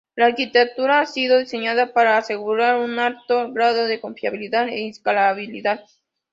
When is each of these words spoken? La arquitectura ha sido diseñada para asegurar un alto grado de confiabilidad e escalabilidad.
La 0.15 0.25
arquitectura 0.25 0.99
ha 1.01 1.05
sido 1.05 1.37
diseñada 1.37 1.93
para 1.93 2.17
asegurar 2.17 2.79
un 2.79 2.97
alto 2.97 3.53
grado 3.53 3.85
de 3.85 4.01
confiabilidad 4.01 4.67
e 4.67 4.87
escalabilidad. 4.89 5.83